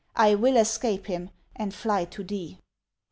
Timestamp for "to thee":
2.05-2.57